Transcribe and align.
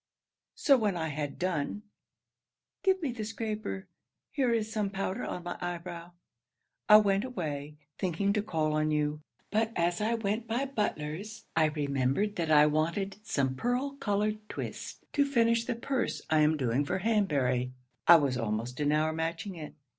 So 0.55 0.77
when 0.77 0.97
I 0.97 1.09
had 1.09 1.37
done 1.37 1.83
[give 2.81 2.99
me 3.03 3.11
the 3.11 3.23
scraper; 3.23 3.85
here 4.31 4.51
is 4.51 4.71
some 4.73 4.89
powder 4.89 5.23
on 5.23 5.43
my 5.43 5.59
eye 5.61 5.77
brow] 5.77 6.13
I 6.89 6.97
went 6.97 7.23
away, 7.23 7.75
thinking 7.99 8.33
to 8.33 8.41
call 8.41 8.73
on 8.73 8.89
you; 8.89 9.21
but 9.51 9.71
as 9.75 10.01
I 10.01 10.15
went 10.15 10.47
by 10.47 10.65
Butler's, 10.65 11.45
I 11.55 11.65
remembered 11.65 12.35
that 12.37 12.49
I 12.49 12.65
wanted 12.65 13.17
some 13.21 13.53
pearl 13.53 13.91
coloured 13.97 14.39
twist 14.49 15.03
to 15.13 15.23
finish 15.23 15.65
the 15.65 15.75
purse 15.75 16.23
I 16.31 16.39
am 16.39 16.57
doing 16.57 16.83
for 16.83 16.97
Hanbury. 16.97 17.71
I 18.07 18.15
was 18.15 18.39
almost 18.39 18.79
an 18.79 18.91
hour 18.91 19.13
matching 19.13 19.53
it. 19.55 19.75